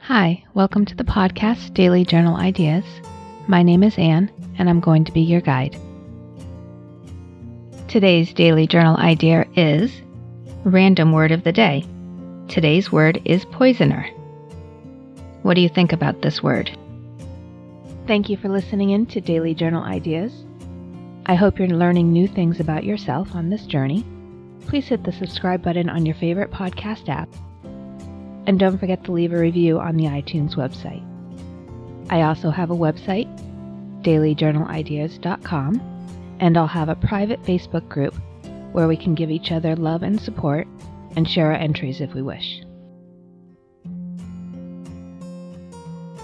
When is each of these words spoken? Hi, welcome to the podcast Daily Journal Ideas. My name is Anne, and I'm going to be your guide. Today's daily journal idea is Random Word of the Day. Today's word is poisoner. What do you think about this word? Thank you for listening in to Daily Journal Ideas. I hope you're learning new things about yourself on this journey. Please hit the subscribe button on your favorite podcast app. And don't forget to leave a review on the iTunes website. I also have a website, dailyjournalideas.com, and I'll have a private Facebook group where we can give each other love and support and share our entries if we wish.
Hi, 0.00 0.42
welcome 0.54 0.86
to 0.86 0.94
the 0.94 1.04
podcast 1.04 1.74
Daily 1.74 2.04
Journal 2.04 2.36
Ideas. 2.36 2.84
My 3.46 3.62
name 3.62 3.82
is 3.82 3.98
Anne, 3.98 4.30
and 4.58 4.70
I'm 4.70 4.80
going 4.80 5.04
to 5.04 5.12
be 5.12 5.20
your 5.20 5.42
guide. 5.42 5.76
Today's 7.88 8.32
daily 8.32 8.66
journal 8.66 8.96
idea 8.96 9.44
is 9.54 9.92
Random 10.64 11.12
Word 11.12 11.30
of 11.30 11.44
the 11.44 11.52
Day. 11.52 11.84
Today's 12.48 12.90
word 12.90 13.20
is 13.26 13.44
poisoner. 13.46 14.08
What 15.42 15.54
do 15.54 15.60
you 15.60 15.68
think 15.68 15.92
about 15.92 16.22
this 16.22 16.42
word? 16.42 16.70
Thank 18.06 18.30
you 18.30 18.38
for 18.38 18.48
listening 18.48 18.90
in 18.90 19.04
to 19.06 19.20
Daily 19.20 19.54
Journal 19.54 19.84
Ideas. 19.84 20.32
I 21.26 21.34
hope 21.34 21.58
you're 21.58 21.68
learning 21.68 22.10
new 22.12 22.26
things 22.26 22.60
about 22.60 22.84
yourself 22.84 23.34
on 23.34 23.50
this 23.50 23.66
journey. 23.66 24.06
Please 24.66 24.88
hit 24.88 25.04
the 25.04 25.12
subscribe 25.12 25.62
button 25.62 25.90
on 25.90 26.06
your 26.06 26.14
favorite 26.14 26.50
podcast 26.50 27.10
app. 27.10 27.28
And 28.48 28.58
don't 28.58 28.78
forget 28.78 29.04
to 29.04 29.12
leave 29.12 29.34
a 29.34 29.38
review 29.38 29.78
on 29.78 29.98
the 29.98 30.04
iTunes 30.04 30.56
website. 30.56 31.04
I 32.10 32.22
also 32.22 32.48
have 32.48 32.70
a 32.70 32.74
website, 32.74 33.28
dailyjournalideas.com, 34.02 36.36
and 36.40 36.56
I'll 36.56 36.66
have 36.66 36.88
a 36.88 36.94
private 36.94 37.42
Facebook 37.42 37.86
group 37.90 38.14
where 38.72 38.88
we 38.88 38.96
can 38.96 39.14
give 39.14 39.30
each 39.30 39.52
other 39.52 39.76
love 39.76 40.02
and 40.02 40.18
support 40.18 40.66
and 41.14 41.28
share 41.28 41.48
our 41.48 41.58
entries 41.58 42.00
if 42.00 42.14
we 42.14 42.22
wish. 42.22 42.62